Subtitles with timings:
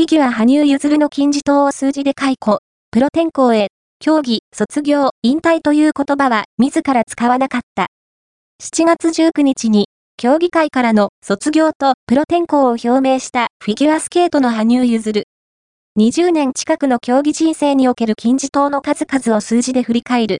[0.00, 2.60] フィギュア羽生結弦の金字塔を数字で解雇、
[2.90, 7.88] プロ転向へ、競技、卒業、引退という言葉は自ら使わなかった。
[8.62, 15.24] 7月19日に、競技会からの卒業とプロ転向を表明したフィギュアスケートの羽生結弦。
[15.98, 20.38] 20年近くの競技人生における金字塔の数々を数字で振り返る